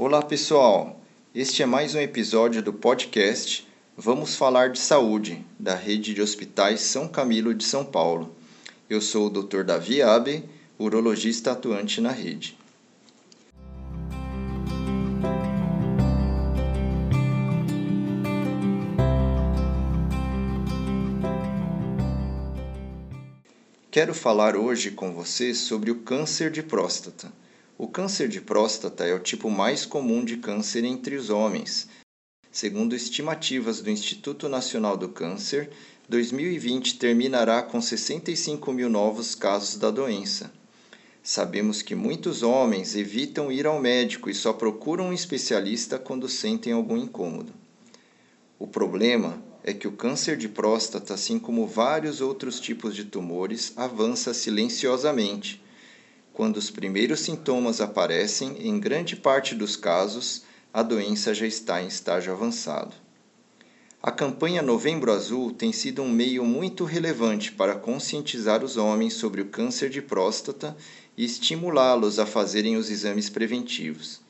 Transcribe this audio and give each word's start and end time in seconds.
Olá 0.00 0.22
pessoal, 0.22 1.00
este 1.34 1.60
é 1.60 1.66
mais 1.66 1.92
um 1.92 1.98
episódio 1.98 2.62
do 2.62 2.72
podcast 2.72 3.66
Vamos 3.96 4.36
Falar 4.36 4.70
de 4.70 4.78
Saúde, 4.78 5.44
da 5.58 5.74
rede 5.74 6.14
de 6.14 6.22
hospitais 6.22 6.82
São 6.82 7.08
Camilo 7.08 7.52
de 7.52 7.64
São 7.64 7.84
Paulo. 7.84 8.32
Eu 8.88 9.00
sou 9.00 9.26
o 9.26 9.28
Dr. 9.28 9.64
Davi 9.64 10.00
Abe, 10.00 10.48
urologista 10.78 11.50
atuante 11.50 12.00
na 12.00 12.12
rede. 12.12 12.56
Quero 23.90 24.14
falar 24.14 24.54
hoje 24.54 24.92
com 24.92 25.12
você 25.12 25.52
sobre 25.52 25.90
o 25.90 25.96
câncer 25.96 26.52
de 26.52 26.62
próstata. 26.62 27.32
O 27.80 27.86
câncer 27.86 28.28
de 28.28 28.40
próstata 28.40 29.04
é 29.04 29.14
o 29.14 29.20
tipo 29.20 29.48
mais 29.48 29.86
comum 29.86 30.24
de 30.24 30.38
câncer 30.38 30.82
entre 30.82 31.14
os 31.14 31.30
homens. 31.30 31.88
Segundo 32.50 32.92
estimativas 32.92 33.80
do 33.80 33.88
Instituto 33.88 34.48
Nacional 34.48 34.96
do 34.96 35.08
Câncer, 35.10 35.70
2020 36.08 36.98
terminará 36.98 37.62
com 37.62 37.80
65 37.80 38.72
mil 38.72 38.90
novos 38.90 39.36
casos 39.36 39.76
da 39.76 39.92
doença. 39.92 40.52
Sabemos 41.22 41.80
que 41.80 41.94
muitos 41.94 42.42
homens 42.42 42.96
evitam 42.96 43.52
ir 43.52 43.64
ao 43.64 43.80
médico 43.80 44.28
e 44.28 44.34
só 44.34 44.52
procuram 44.52 45.10
um 45.10 45.12
especialista 45.12 46.00
quando 46.00 46.28
sentem 46.28 46.72
algum 46.72 46.96
incômodo. 46.96 47.54
O 48.58 48.66
problema 48.66 49.40
é 49.62 49.72
que 49.72 49.86
o 49.86 49.92
câncer 49.92 50.36
de 50.36 50.48
próstata, 50.48 51.14
assim 51.14 51.38
como 51.38 51.64
vários 51.64 52.20
outros 52.20 52.58
tipos 52.58 52.96
de 52.96 53.04
tumores, 53.04 53.72
avança 53.76 54.34
silenciosamente. 54.34 55.62
Quando 56.38 56.58
os 56.58 56.70
primeiros 56.70 57.18
sintomas 57.18 57.80
aparecem, 57.80 58.58
em 58.60 58.78
grande 58.78 59.16
parte 59.16 59.56
dos 59.56 59.74
casos, 59.74 60.44
a 60.72 60.84
doença 60.84 61.34
já 61.34 61.44
está 61.44 61.82
em 61.82 61.88
estágio 61.88 62.32
avançado. 62.32 62.94
A 64.00 64.12
campanha 64.12 64.62
Novembro 64.62 65.10
Azul 65.10 65.50
tem 65.52 65.72
sido 65.72 66.00
um 66.00 66.08
meio 66.08 66.44
muito 66.44 66.84
relevante 66.84 67.50
para 67.50 67.74
conscientizar 67.74 68.62
os 68.62 68.76
homens 68.76 69.14
sobre 69.14 69.40
o 69.40 69.46
câncer 69.46 69.90
de 69.90 70.00
próstata 70.00 70.76
e 71.16 71.24
estimulá-los 71.24 72.20
a 72.20 72.24
fazerem 72.24 72.76
os 72.76 72.88
exames 72.88 73.28
preventivos. 73.28 74.20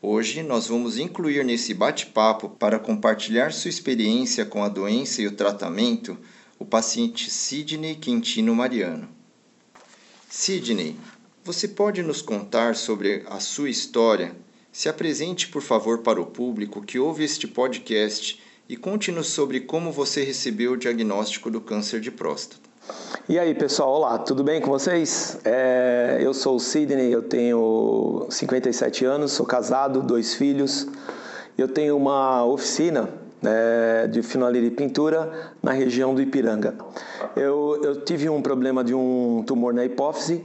Hoje 0.00 0.42
nós 0.42 0.68
vamos 0.68 0.96
incluir 0.96 1.44
nesse 1.44 1.74
bate-papo 1.74 2.48
para 2.48 2.78
compartilhar 2.78 3.52
sua 3.52 3.68
experiência 3.68 4.46
com 4.46 4.64
a 4.64 4.68
doença 4.70 5.20
e 5.20 5.26
o 5.26 5.32
tratamento 5.32 6.16
o 6.58 6.64
paciente 6.64 7.30
Sidney 7.30 7.96
Quintino 7.96 8.54
Mariano. 8.54 9.10
Sidney, 10.30 10.96
você 11.44 11.68
pode 11.68 12.02
nos 12.02 12.22
contar 12.22 12.74
sobre 12.74 13.22
a 13.26 13.38
sua 13.38 13.68
história? 13.68 14.34
Se 14.72 14.88
apresente, 14.88 15.48
por 15.48 15.60
favor, 15.60 15.98
para 15.98 16.18
o 16.20 16.24
público 16.24 16.80
que 16.80 16.98
ouve 16.98 17.22
este 17.22 17.46
podcast 17.46 18.42
e 18.66 18.78
conte-nos 18.78 19.26
sobre 19.26 19.60
como 19.60 19.92
você 19.92 20.24
recebeu 20.24 20.72
o 20.72 20.76
diagnóstico 20.76 21.50
do 21.50 21.60
câncer 21.60 22.00
de 22.00 22.10
próstata. 22.10 22.62
E 23.28 23.38
aí, 23.38 23.54
pessoal, 23.54 23.90
olá, 23.90 24.18
tudo 24.18 24.42
bem 24.42 24.58
com 24.58 24.70
vocês? 24.70 25.38
É, 25.44 26.18
eu 26.20 26.32
sou 26.32 26.56
o 26.56 26.60
Sidney, 26.60 27.12
eu 27.12 27.22
tenho 27.22 28.26
57 28.30 29.04
anos, 29.04 29.32
sou 29.32 29.44
casado, 29.44 30.02
dois 30.02 30.34
filhos. 30.34 30.86
Eu 31.58 31.68
tenho 31.68 31.94
uma 31.94 32.42
oficina 32.44 33.23
é, 33.44 34.06
de 34.06 34.22
finaleira 34.22 34.66
e 34.66 34.70
pintura 34.70 35.52
na 35.62 35.72
região 35.72 36.14
do 36.14 36.22
Ipiranga. 36.22 36.74
Eu, 37.36 37.80
eu 37.82 38.00
tive 38.02 38.28
um 38.28 38.40
problema 38.40 38.82
de 38.82 38.94
um 38.94 39.42
tumor 39.46 39.74
na 39.74 39.84
hipófise 39.84 40.44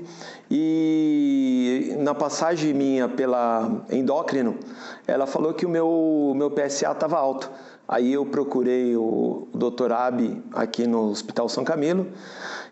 e 0.49 1.95
na 1.99 2.15
passagem 2.15 2.73
minha 2.73 3.07
pela 3.07 3.83
endócrino, 3.91 4.57
ela 5.05 5.27
falou 5.27 5.53
que 5.53 5.65
o 5.65 5.69
meu, 5.69 6.33
meu 6.35 6.49
PSA 6.49 6.91
estava 6.91 7.17
alto. 7.17 7.49
Aí 7.87 8.13
eu 8.13 8.23
procurei 8.25 8.95
o 8.95 9.47
Dr. 9.53 9.91
Abi 9.91 10.43
aqui 10.53 10.85
no 10.85 11.09
Hospital 11.09 11.49
São 11.49 11.63
Camilo 11.63 12.07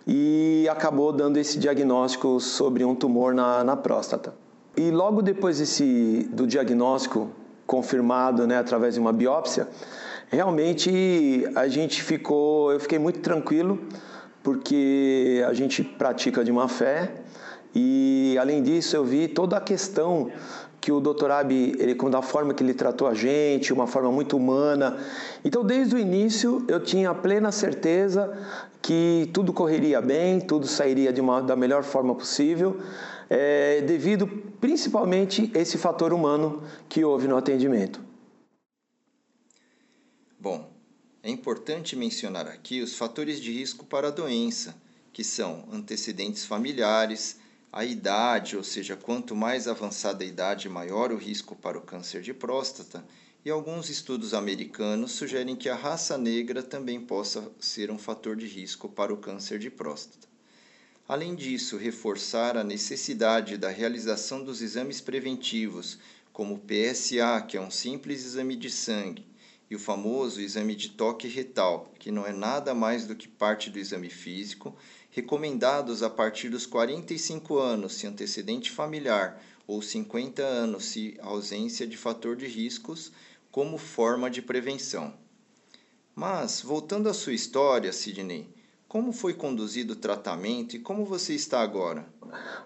e 0.06 0.68
acabou 0.70 1.12
dando 1.12 1.38
esse 1.38 1.58
diagnóstico 1.58 2.40
sobre 2.40 2.86
um 2.86 2.94
tumor 2.94 3.34
na, 3.34 3.64
na 3.64 3.76
próstata. 3.76 4.34
E 4.76 4.92
logo 4.92 5.24
depois 5.24 5.58
desse, 5.58 6.30
do 6.32 6.46
diagnóstico 6.46 7.30
confirmado 7.66 8.46
né, 8.46 8.60
através 8.60 8.94
de 8.94 9.00
uma 9.00 9.12
biópsia, 9.12 9.68
realmente 10.30 11.48
a 11.56 11.68
gente 11.68 12.02
ficou, 12.02 12.72
eu 12.72 12.80
fiquei 12.80 13.00
muito 13.00 13.20
tranquilo 13.20 13.80
porque 14.44 15.44
a 15.48 15.54
gente 15.54 15.84
pratica 15.84 16.44
de 16.44 16.52
uma 16.52 16.68
fé 16.68 17.12
e 17.76 18.38
além 18.40 18.64
disso 18.64 18.96
eu 18.96 19.04
vi 19.04 19.28
toda 19.28 19.58
a 19.58 19.62
questão 19.62 20.32
que 20.80 20.92
o 20.92 21.02
Dr. 21.02 21.32
Abi, 21.32 21.76
ele, 21.80 21.96
com 21.96 22.08
a 22.16 22.22
forma 22.22 22.54
que 22.54 22.64
ele 22.64 22.74
tratou 22.74 23.08
a 23.10 23.14
gente, 23.14 23.74
uma 23.74 23.88
forma 23.88 24.10
muito 24.10 24.38
humana. 24.38 24.96
Então, 25.44 25.62
desde 25.62 25.96
o 25.96 26.00
início, 26.00 26.64
eu 26.68 26.80
tinha 26.80 27.14
plena 27.14 27.52
certeza 27.52 28.38
que 28.82 29.30
tudo 29.34 29.52
correria 29.52 30.00
bem, 30.00 30.40
tudo 30.40 30.66
sairia 30.66 31.12
de 31.12 31.20
uma, 31.20 31.42
da 31.42 31.58
melhor 31.58 31.84
forma 31.84 32.16
possível, 32.16 32.78
é, 33.30 33.82
devido 33.82 34.28
principalmente 34.62 35.52
a 35.54 35.60
esse 35.60 35.78
fator 35.78 36.14
humano 36.14 36.62
que 36.88 37.04
houve 37.04 37.28
no 37.28 37.36
atendimento. 37.36 38.07
Bom, 40.40 40.72
é 41.24 41.32
importante 41.32 41.96
mencionar 41.96 42.48
aqui 42.48 42.80
os 42.82 42.96
fatores 42.96 43.42
de 43.42 43.52
risco 43.52 43.84
para 43.84 44.10
a 44.10 44.12
doença, 44.12 44.76
que 45.12 45.24
são 45.24 45.68
antecedentes 45.72 46.46
familiares, 46.46 47.40
a 47.74 47.84
idade, 47.84 48.56
ou 48.56 48.64
seja, 48.64 48.96
quanto 48.96 49.36
mais 49.36 49.68
avançada 49.68 50.24
a 50.24 50.28
idade, 50.28 50.70
maior 50.70 51.12
o 51.12 51.18
risco 51.18 51.56
para 51.56 51.76
o 51.76 51.82
câncer 51.82 52.22
de 52.22 52.36
próstata, 52.36 53.04
e 53.44 53.50
alguns 53.50 53.90
estudos 53.90 54.36
americanos 54.36 55.14
sugerem 55.14 55.56
que 55.56 55.70
a 55.70 55.76
raça 55.76 56.20
negra 56.20 56.62
também 56.62 57.02
possa 57.02 57.52
ser 57.60 57.90
um 57.90 57.98
fator 57.98 58.36
de 58.36 58.46
risco 58.46 58.88
para 58.88 59.12
o 59.12 59.18
câncer 59.18 59.58
de 59.58 59.72
próstata. 59.72 60.28
Além 61.08 61.34
disso, 61.34 61.78
reforçar 61.78 62.56
a 62.56 62.64
necessidade 62.64 63.58
da 63.58 63.70
realização 63.70 64.44
dos 64.44 64.62
exames 64.62 65.02
preventivos, 65.02 65.98
como 66.32 66.54
o 66.54 66.60
PSA, 66.60 67.42
que 67.48 67.58
é 67.58 67.62
um 67.62 67.72
simples 67.72 68.24
exame 68.24 68.56
de 68.56 68.70
sangue, 68.70 69.26
e 69.70 69.76
o 69.76 69.80
famoso 69.80 70.40
exame 70.40 70.76
de 70.76 70.90
toque 70.90 71.28
retal, 71.28 71.92
que 72.00 72.12
não 72.12 72.26
é 72.26 72.32
nada 72.32 72.74
mais 72.74 73.06
do 73.06 73.16
que 73.16 73.28
parte 73.28 73.70
do 73.70 73.80
exame 73.80 74.10
físico, 74.10 74.76
recomendados 75.10 76.04
a 76.04 76.10
partir 76.10 76.50
dos 76.50 76.66
45 76.66 77.58
anos 77.58 77.94
se 77.94 78.08
antecedente 78.08 78.72
familiar 78.72 79.42
ou 79.68 79.82
50 79.82 80.42
anos 80.42 80.86
se 80.86 81.18
ausência 81.22 81.86
de 81.86 81.98
fator 81.98 82.36
de 82.36 82.48
riscos, 82.48 83.12
como 83.52 83.78
forma 83.78 84.30
de 84.30 84.42
prevenção. 84.42 85.14
Mas, 86.16 86.62
voltando 86.62 87.10
à 87.10 87.14
sua 87.14 87.34
história, 87.34 87.92
Sidney, 87.92 88.48
como 88.88 89.12
foi 89.12 89.34
conduzido 89.34 89.94
o 89.94 89.98
tratamento 89.98 90.76
e 90.76 90.80
como 90.80 91.04
você 91.04 91.34
está 91.34 91.60
agora? 91.60 92.08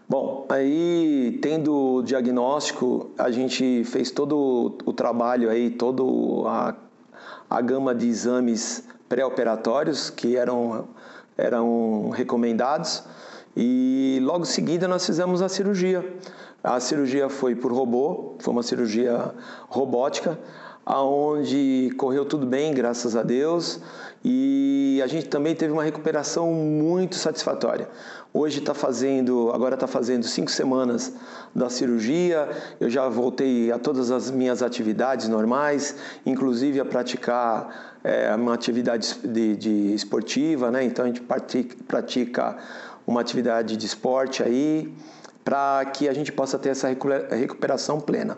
Bom, 0.08 0.46
aí 0.50 1.40
tendo 1.42 1.96
o 1.96 2.04
diagnóstico, 2.04 3.10
a 3.18 3.32
gente 3.32 3.84
fez 3.86 4.12
todo 4.12 4.78
o 4.86 4.94
trabalho 4.94 5.50
aí, 5.50 5.72
toda 5.72 6.04
a, 6.48 6.76
a 7.52 7.60
gama 7.60 7.94
de 7.94 8.08
exames 8.08 8.82
pré-operatórios 9.10 10.10
que 10.10 10.38
eram 10.38 10.88
eram 11.38 12.10
recomendados 12.10 13.04
e 13.58 14.20
logo 14.22 14.44
em 14.44 14.46
seguida 14.46 14.88
nós 14.88 15.06
fizemos 15.06 15.42
a 15.42 15.50
cirurgia. 15.50 16.16
A 16.64 16.80
cirurgia 16.80 17.28
foi 17.28 17.54
por 17.54 17.74
robô, 17.74 18.36
foi 18.40 18.54
uma 18.54 18.64
cirurgia 18.64 19.34
robótica, 19.68 20.40
aonde 20.86 21.92
correu 21.97 22.25
tudo 22.25 22.46
bem, 22.46 22.74
graças 22.74 23.16
a 23.16 23.24
Deus, 23.24 23.80
e 24.24 25.02
a 25.03 25.08
gente 25.08 25.28
também 25.28 25.56
teve 25.56 25.74
uma 25.74 25.84
recuperação 25.84 26.52
muito 26.53 27.16
satisfatória. 27.16 27.90
Hoje 28.34 28.59
está 28.59 28.74
fazendo, 28.74 29.52
agora 29.52 29.74
está 29.74 29.88
fazendo 29.88 30.24
cinco 30.25 30.50
semanas 30.50 31.14
da 31.53 31.70
cirurgia. 31.70 32.50
Eu 32.80 32.90
já 32.90 33.09
voltei 33.09 33.72
a 33.72 33.78
todas 33.78 34.09
as 34.09 34.32
minhas 34.32 34.64
atividades 34.64 35.28
normais, 35.28 35.96
inclusive 36.26 36.79
a 36.79 36.85
praticar 36.85 37.97
é, 38.03 38.34
uma 38.34 38.53
atividade 38.53 39.16
de, 39.23 39.56
de 39.58 39.94
esportiva, 39.94 40.72
né? 40.72 40.84
Então 40.84 41.03
a 41.03 41.08
gente 41.09 41.22
pratica, 41.22 42.58
uma 43.06 43.20
atividade 43.20 43.76
de 43.76 43.85
esporte 43.85 44.41
aí 44.44 44.94
para 45.44 45.84
que 45.85 46.08
a 46.08 46.14
gente 46.14 46.32
possa 46.32 46.58
ter 46.58 46.70
essa 46.70 46.88
recuperação 46.88 48.00
plena. 48.00 48.38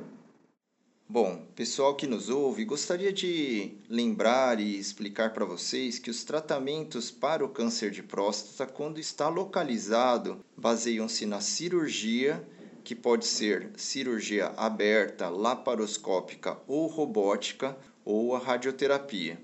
Bom, 1.14 1.46
pessoal 1.56 1.94
que 1.94 2.08
nos 2.08 2.28
ouve, 2.28 2.66
gostaria 2.66 3.14
de 3.14 3.78
lembrar 3.88 4.60
e 4.60 4.80
explicar 4.80 5.32
para 5.32 5.46
vocês 5.46 6.00
que 6.00 6.10
os 6.10 6.24
tratamentos 6.24 7.12
para 7.12 7.46
o 7.46 7.50
câncer 7.50 7.92
de 7.92 8.02
próstata, 8.02 8.66
quando 8.66 9.00
está 9.00 9.30
localizado, 9.30 10.44
baseiam-se 10.58 11.28
na 11.28 11.40
cirurgia, 11.40 12.44
que 12.84 12.96
pode 12.96 13.28
ser 13.28 13.70
cirurgia 13.78 14.54
aberta, 14.58 15.30
laparoscópica 15.30 16.58
ou 16.68 16.88
robótica, 16.88 17.78
ou 18.04 18.36
a 18.36 18.40
radioterapia. 18.40 19.40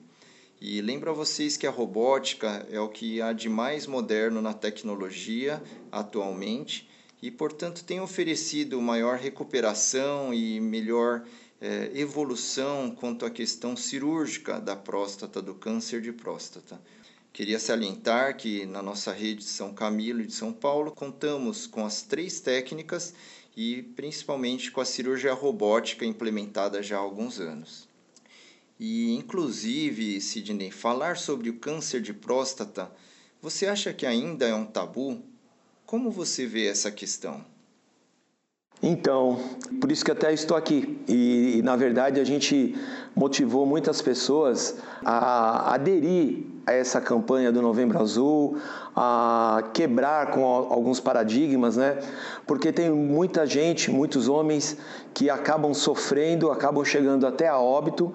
E 0.59 0.81
lembro 0.81 1.11
a 1.11 1.13
vocês 1.13 1.55
que 1.55 1.67
a 1.67 1.71
robótica 1.71 2.65
é 2.71 2.79
o 2.79 2.89
que 2.89 3.21
há 3.21 3.31
de 3.31 3.47
mais 3.47 3.85
moderno 3.85 4.41
na 4.41 4.55
tecnologia 4.55 5.61
atualmente 5.91 6.89
e, 7.21 7.29
portanto, 7.29 7.83
tem 7.83 7.99
oferecido 7.99 8.81
maior 8.81 9.19
recuperação 9.19 10.33
e 10.33 10.59
melhor 10.59 11.23
é, 11.61 11.91
evolução 11.93 12.91
quanto 12.91 13.25
à 13.25 13.29
questão 13.29 13.75
cirúrgica 13.75 14.59
da 14.59 14.75
próstata, 14.75 15.41
do 15.41 15.53
câncer 15.53 16.01
de 16.01 16.11
próstata. 16.11 16.79
Queria 17.31 17.59
salientar 17.59 18.35
que 18.37 18.65
na 18.65 18.81
nossa 18.81 19.11
rede 19.11 19.39
de 19.39 19.49
São 19.49 19.73
Camilo 19.73 20.21
e 20.21 20.25
de 20.25 20.33
São 20.33 20.51
Paulo 20.51 20.91
contamos 20.91 21.67
com 21.67 21.85
as 21.85 22.01
três 22.01 22.39
técnicas 22.39 23.13
e 23.55 23.83
principalmente 23.95 24.71
com 24.71 24.81
a 24.81 24.85
cirurgia 24.85 25.33
robótica 25.33 26.05
implementada 26.05 26.81
já 26.81 26.97
há 26.97 27.01
alguns 27.01 27.39
anos. 27.39 27.87
E, 28.79 29.13
inclusive, 29.13 30.21
Sidney, 30.21 30.71
falar 30.71 31.17
sobre 31.17 31.49
o 31.49 31.59
câncer 31.59 32.01
de 32.01 32.13
próstata, 32.13 32.89
você 33.41 33.67
acha 33.67 33.93
que 33.93 34.05
ainda 34.05 34.47
é 34.47 34.55
um 34.55 34.65
tabu? 34.65 35.21
Como 35.85 36.09
você 36.09 36.45
vê 36.45 36.67
essa 36.67 36.89
questão? 36.89 37.45
Então, 38.81 39.37
por 39.81 39.91
isso 39.91 40.05
que 40.05 40.11
até 40.11 40.33
estou 40.33 40.55
aqui. 40.55 41.01
E, 41.07 41.57
e, 41.57 41.61
na 41.61 41.75
verdade, 41.75 42.19
a 42.19 42.23
gente 42.23 42.75
motivou 43.13 43.65
muitas 43.65 44.01
pessoas 44.01 44.77
a 45.03 45.73
aderir 45.73 46.45
a 46.65 46.71
essa 46.71 47.01
campanha 47.01 47.51
do 47.51 47.61
Novembro 47.61 47.99
Azul, 47.99 48.57
a 48.95 49.63
quebrar 49.73 50.27
com 50.31 50.45
alguns 50.45 50.99
paradigmas, 50.99 51.75
né? 51.75 51.97
Porque 52.47 52.71
tem 52.71 52.89
muita 52.89 53.45
gente, 53.45 53.91
muitos 53.91 54.29
homens 54.29 54.77
que 55.13 55.29
acabam 55.29 55.73
sofrendo, 55.73 56.49
acabam 56.51 56.85
chegando 56.85 57.27
até 57.27 57.47
a 57.47 57.57
óbito 57.57 58.13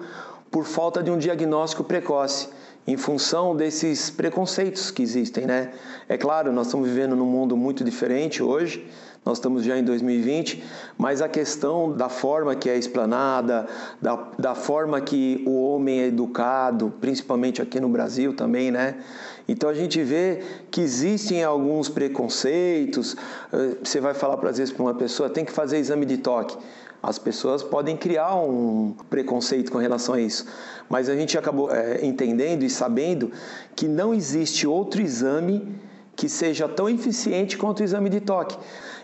por 0.55 0.63
falta 0.63 1.03
de 1.03 1.11
um 1.11 1.17
diagnóstico 1.17 1.83
precoce 1.83 2.47
em 2.87 2.95
função 2.95 3.53
desses 3.53 4.09
preconceitos 4.09 4.89
que 4.89 5.03
existem, 5.03 5.45
né? 5.45 5.73
É 6.07 6.17
claro, 6.17 6.53
nós 6.53 6.67
estamos 6.67 6.87
vivendo 6.87 7.13
num 7.13 7.25
mundo 7.25 7.57
muito 7.57 7.83
diferente 7.83 8.41
hoje, 8.41 8.87
nós 9.25 9.37
estamos 9.37 9.65
já 9.65 9.77
em 9.77 9.83
2020, 9.83 10.63
mas 10.97 11.21
a 11.21 11.27
questão 11.27 11.91
da 11.91 12.07
forma 12.07 12.55
que 12.55 12.69
é 12.69 12.77
explanada, 12.77 13.67
da, 14.01 14.29
da 14.39 14.55
forma 14.55 15.01
que 15.01 15.43
o 15.45 15.61
homem 15.61 15.99
é 15.99 16.05
educado, 16.05 16.93
principalmente 17.01 17.61
aqui 17.61 17.81
no 17.81 17.89
Brasil 17.89 18.33
também, 18.33 18.71
né? 18.71 18.95
Então 19.49 19.69
a 19.69 19.73
gente 19.73 20.01
vê 20.03 20.41
que 20.71 20.79
existem 20.79 21.43
alguns 21.43 21.89
preconceitos. 21.89 23.17
Eh, 23.51 23.75
você 23.83 23.99
vai 23.99 24.13
falar, 24.13 24.35
às 24.47 24.57
vezes, 24.57 24.73
para 24.73 24.83
uma 24.83 24.93
pessoa, 24.93 25.29
tem 25.29 25.43
que 25.43 25.51
fazer 25.51 25.79
exame 25.79 26.05
de 26.05 26.17
toque. 26.17 26.57
As 27.07 27.19
pessoas 27.19 27.61
podem 27.61 27.95
criar 27.95 28.33
um 28.33 28.95
preconceito 29.11 29.71
com 29.71 29.77
relação 29.77 30.15
a 30.15 30.19
isso, 30.19 30.47
mas 30.89 31.07
a 31.07 31.15
gente 31.15 31.37
acabou 31.37 31.71
é, 31.71 32.03
entendendo 32.03 32.63
e 32.63 32.69
sabendo 32.69 33.31
que 33.75 33.87
não 33.87 34.11
existe 34.11 34.65
outro 34.65 35.03
exame 35.03 35.77
que 36.15 36.27
seja 36.27 36.67
tão 36.67 36.89
eficiente 36.89 37.59
quanto 37.59 37.81
o 37.81 37.83
exame 37.83 38.09
de 38.09 38.21
toque. 38.21 38.57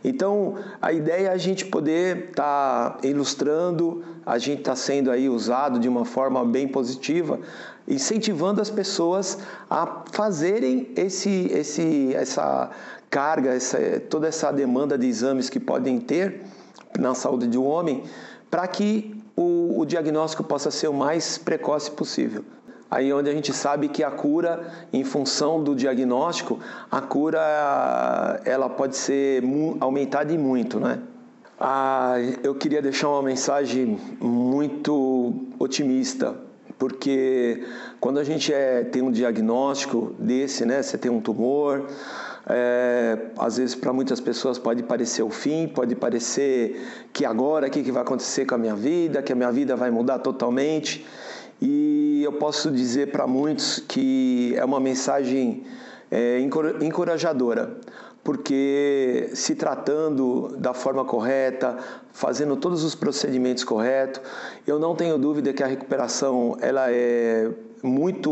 Então, 0.03 0.55
a 0.81 0.91
ideia 0.91 1.27
é 1.27 1.31
a 1.31 1.37
gente 1.37 1.65
poder 1.65 2.29
estar 2.29 2.97
tá 2.97 3.07
ilustrando, 3.07 4.03
a 4.25 4.39
gente 4.39 4.61
está 4.61 4.75
sendo 4.75 5.11
aí 5.11 5.29
usado 5.29 5.77
de 5.77 5.87
uma 5.87 6.03
forma 6.03 6.43
bem 6.43 6.67
positiva, 6.67 7.39
incentivando 7.87 8.59
as 8.61 8.71
pessoas 8.71 9.37
a 9.69 10.05
fazerem 10.11 10.89
esse, 10.95 11.51
esse, 11.53 12.15
essa 12.15 12.71
carga, 13.11 13.51
essa, 13.51 13.77
toda 14.09 14.27
essa 14.27 14.51
demanda 14.51 14.97
de 14.97 15.05
exames 15.05 15.51
que 15.51 15.59
podem 15.59 15.99
ter 15.99 16.41
na 16.99 17.15
saúde 17.15 17.47
de 17.47 17.57
um 17.57 17.65
homem, 17.65 18.03
para 18.49 18.67
que 18.67 19.15
o, 19.35 19.79
o 19.79 19.85
diagnóstico 19.85 20.43
possa 20.43 20.69
ser 20.71 20.87
o 20.87 20.93
mais 20.93 21.37
precoce 21.37 21.91
possível 21.91 22.43
aí 22.91 23.13
onde 23.13 23.29
a 23.29 23.33
gente 23.33 23.53
sabe 23.53 23.87
que 23.87 24.03
a 24.03 24.11
cura, 24.11 24.69
em 24.91 25.05
função 25.05 25.63
do 25.63 25.73
diagnóstico, 25.73 26.59
a 26.91 26.99
cura 26.99 28.41
ela 28.43 28.69
pode 28.69 28.97
ser 28.97 29.41
aumentada 29.79 30.33
e 30.33 30.37
muito, 30.37 30.77
né? 30.77 30.99
Ah, 31.57 32.15
eu 32.43 32.53
queria 32.53 32.81
deixar 32.81 33.07
uma 33.07 33.21
mensagem 33.21 33.97
muito 34.19 35.33
otimista, 35.57 36.35
porque 36.81 37.63
quando 37.99 38.17
a 38.17 38.23
gente 38.23 38.51
é, 38.51 38.83
tem 38.83 39.03
um 39.03 39.11
diagnóstico 39.11 40.15
desse, 40.17 40.65
né? 40.65 40.81
Você 40.81 40.97
tem 40.97 41.11
um 41.11 41.21
tumor, 41.21 41.85
é, 42.49 43.19
às 43.37 43.57
vezes 43.57 43.75
para 43.75 43.93
muitas 43.93 44.19
pessoas 44.19 44.57
pode 44.57 44.81
parecer 44.81 45.21
o 45.21 45.29
fim, 45.29 45.67
pode 45.67 45.93
parecer 45.93 46.81
que 47.13 47.23
agora 47.23 47.67
o 47.67 47.69
que, 47.69 47.83
que 47.83 47.91
vai 47.91 48.01
acontecer 48.01 48.47
com 48.47 48.55
a 48.55 48.57
minha 48.57 48.73
vida, 48.73 49.21
que 49.21 49.31
a 49.31 49.35
minha 49.35 49.51
vida 49.51 49.75
vai 49.75 49.91
mudar 49.91 50.17
totalmente. 50.17 51.05
E 51.61 52.23
eu 52.23 52.33
posso 52.33 52.71
dizer 52.71 53.11
para 53.11 53.27
muitos 53.27 53.77
que 53.77 54.55
é 54.57 54.65
uma 54.65 54.79
mensagem 54.79 55.63
é, 56.09 56.39
encorajadora, 56.39 57.77
porque 58.23 59.29
se 59.33 59.55
tratando 59.55 60.55
da 60.57 60.73
forma 60.73 61.03
correta, 61.03 61.77
fazendo 62.11 62.55
todos 62.55 62.83
os 62.83 62.93
procedimentos 62.93 63.63
corretos, 63.63 64.21
eu 64.67 64.77
não 64.77 64.95
tenho 64.95 65.17
dúvida 65.17 65.53
que 65.53 65.63
a 65.63 65.67
recuperação 65.67 66.57
ela 66.61 66.91
é 66.91 67.49
muito 67.83 68.29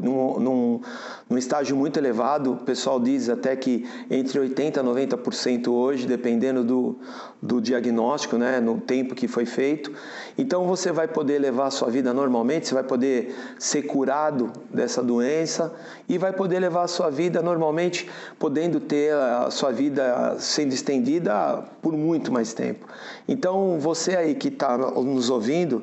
num, 0.00 0.38
num, 0.38 0.80
num, 1.28 1.38
estágio 1.38 1.76
muito 1.76 1.98
elevado. 1.98 2.52
O 2.52 2.56
pessoal 2.56 3.00
diz 3.00 3.28
até 3.28 3.54
que 3.56 3.88
entre 4.10 4.38
80% 4.38 4.78
a 4.78 4.84
90% 4.84 5.68
hoje, 5.68 6.06
dependendo 6.06 6.62
do, 6.62 6.98
do 7.40 7.60
diagnóstico, 7.60 8.36
né, 8.36 8.60
no 8.60 8.80
tempo 8.80 9.14
que 9.14 9.26
foi 9.26 9.44
feito. 9.44 9.92
Então 10.38 10.66
você 10.66 10.92
vai 10.92 11.08
poder 11.08 11.38
levar 11.38 11.66
a 11.66 11.70
sua 11.70 11.90
vida 11.90 12.12
normalmente, 12.14 12.68
você 12.68 12.74
vai 12.74 12.84
poder 12.84 13.34
ser 13.58 13.82
curado 13.82 14.52
dessa 14.72 15.02
doença 15.02 15.74
e 16.08 16.18
vai 16.18 16.32
poder 16.32 16.58
levar 16.58 16.84
a 16.84 16.88
sua 16.88 17.10
vida 17.10 17.42
normalmente, 17.42 18.08
podendo 18.38 18.80
ter 18.80 19.12
a 19.14 19.50
sua 19.50 19.72
vida 19.72 20.36
sendo 20.38 20.72
estendida 20.72 21.64
por 21.80 21.92
muito 21.92 22.32
mais 22.32 22.54
tempo. 22.54 22.86
Então 23.26 23.78
você 23.78 24.16
aí 24.16 24.34
que 24.34 24.48
está 24.48 24.76
nos 24.78 25.30
ouvindo, 25.30 25.82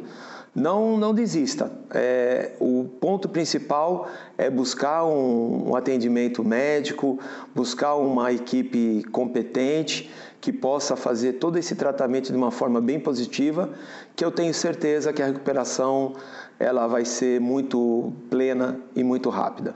não, 0.60 0.98
não 0.98 1.14
desista. 1.14 1.72
É, 1.92 2.52
o 2.60 2.86
ponto 3.00 3.30
principal 3.30 4.10
é 4.38 4.50
buscar 4.50 5.06
um, 5.06 5.70
um 5.70 5.76
atendimento 5.76 6.44
médico, 6.44 7.18
buscar 7.56 7.96
uma 7.96 8.32
equipe 8.34 9.04
competente 9.12 10.12
que 10.42 10.52
possa 10.52 10.96
fazer 10.96 11.34
todo 11.34 11.58
esse 11.58 11.76
tratamento 11.76 12.32
de 12.32 12.38
uma 12.38 12.52
forma 12.52 12.80
bem 12.80 13.00
positiva, 13.00 13.70
que 14.16 14.24
eu 14.24 14.32
tenho 14.32 14.54
certeza 14.54 15.12
que 15.12 15.22
a 15.22 15.28
recuperação 15.28 16.14
ela 16.60 16.88
vai 16.88 17.06
ser 17.06 17.40
muito 17.40 18.12
plena 18.30 18.80
e 18.96 19.04
muito 19.04 19.30
rápida. 19.30 19.76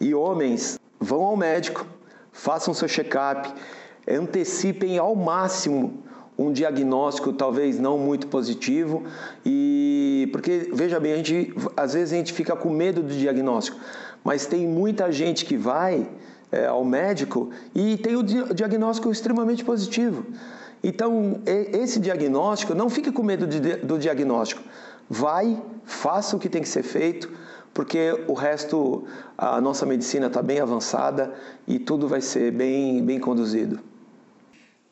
E 0.00 0.14
homens, 0.14 0.78
vão 0.98 1.22
ao 1.24 1.36
médico, 1.36 1.86
façam 2.32 2.72
seu 2.72 2.88
check-up, 2.88 3.52
antecipem 4.08 4.98
ao 4.98 5.14
máximo 5.14 6.02
um 6.36 6.52
diagnóstico 6.52 7.32
talvez 7.32 7.78
não 7.78 7.96
muito 7.96 8.26
positivo 8.26 9.04
e 9.46 10.28
porque 10.32 10.68
veja 10.72 10.98
bem 10.98 11.12
a 11.12 11.16
gente 11.16 11.54
às 11.76 11.94
vezes 11.94 12.12
a 12.12 12.16
gente 12.16 12.32
fica 12.32 12.56
com 12.56 12.70
medo 12.70 13.02
do 13.02 13.14
diagnóstico 13.14 13.78
mas 14.24 14.46
tem 14.46 14.66
muita 14.66 15.12
gente 15.12 15.44
que 15.44 15.56
vai 15.56 16.08
é, 16.50 16.66
ao 16.66 16.84
médico 16.84 17.50
e 17.74 17.96
tem 17.98 18.16
o 18.16 18.22
diagnóstico 18.22 19.10
extremamente 19.10 19.64
positivo. 19.64 20.24
Então 20.82 21.40
esse 21.46 21.98
diagnóstico 22.00 22.74
não 22.74 22.88
fique 22.88 23.10
com 23.10 23.22
medo 23.22 23.46
de, 23.46 23.76
do 23.76 23.98
diagnóstico. 23.98 24.62
Vai 25.08 25.60
faça 25.84 26.36
o 26.36 26.38
que 26.38 26.48
tem 26.48 26.62
que 26.62 26.68
ser 26.68 26.82
feito 26.82 27.30
porque 27.72 28.24
o 28.28 28.34
resto 28.34 29.04
a 29.36 29.60
nossa 29.60 29.84
medicina 29.84 30.28
está 30.28 30.40
bem 30.40 30.60
avançada 30.60 31.34
e 31.66 31.78
tudo 31.78 32.06
vai 32.08 32.20
ser 32.20 32.52
bem 32.52 33.04
bem 33.04 33.18
conduzido. 33.18 33.80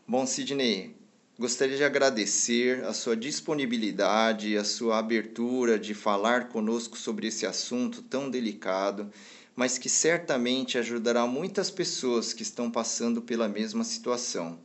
Bom 0.06 0.26
Sidney 0.26 1.01
Gostaria 1.38 1.78
de 1.78 1.82
agradecer 1.82 2.84
a 2.84 2.92
sua 2.92 3.16
disponibilidade, 3.16 4.54
a 4.58 4.64
sua 4.64 4.98
abertura 4.98 5.78
de 5.78 5.94
falar 5.94 6.48
conosco 6.48 6.96
sobre 6.96 7.26
esse 7.26 7.46
assunto 7.46 8.02
tão 8.02 8.28
delicado, 8.28 9.10
mas 9.56 9.78
que 9.78 9.88
certamente 9.88 10.76
ajudará 10.76 11.26
muitas 11.26 11.70
pessoas 11.70 12.34
que 12.34 12.42
estão 12.42 12.70
passando 12.70 13.22
pela 13.22 13.48
mesma 13.48 13.82
situação. 13.82 14.58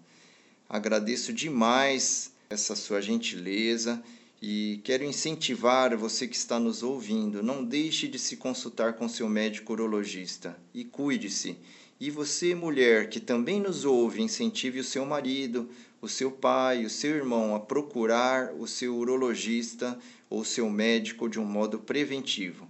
Agradeço 0.67 1.31
demais 1.31 2.33
essa 2.49 2.75
sua 2.75 3.01
gentileza 3.01 4.03
e 4.41 4.81
quero 4.83 5.05
incentivar 5.05 5.95
você 5.95 6.27
que 6.27 6.35
está 6.35 6.59
nos 6.59 6.83
ouvindo, 6.83 7.41
não 7.41 7.63
deixe 7.63 8.09
de 8.09 8.19
se 8.19 8.35
consultar 8.35 8.93
com 8.93 9.07
seu 9.07 9.29
médico 9.29 9.71
urologista 9.71 10.57
e 10.73 10.83
cuide-se. 10.83 11.57
E 11.99 12.11
você, 12.11 12.53
mulher, 12.53 13.09
que 13.09 13.19
também 13.19 13.59
nos 13.59 13.83
ouve, 13.83 14.21
incentive 14.21 14.79
o 14.79 14.83
seu 14.83 15.05
marido, 15.05 15.69
o 15.99 16.07
seu 16.07 16.31
pai, 16.31 16.85
o 16.85 16.89
seu 16.89 17.15
irmão 17.15 17.55
a 17.55 17.59
procurar 17.59 18.53
o 18.53 18.67
seu 18.67 18.95
urologista 18.95 19.97
ou 20.29 20.43
seu 20.43 20.69
médico 20.69 21.27
de 21.27 21.39
um 21.39 21.45
modo 21.45 21.79
preventivo. 21.79 22.67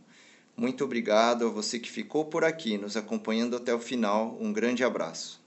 Muito 0.55 0.83
obrigado 0.83 1.45
a 1.45 1.49
você 1.49 1.77
que 1.77 1.91
ficou 1.91 2.25
por 2.25 2.43
aqui 2.43 2.77
nos 2.77 2.95
acompanhando 2.95 3.55
até 3.55 3.73
o 3.73 3.79
final. 3.79 4.37
Um 4.39 4.53
grande 4.53 4.83
abraço. 4.83 5.46